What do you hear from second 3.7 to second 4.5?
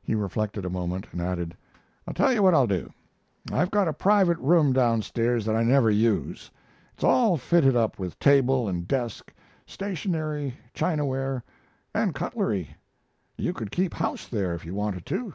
got a private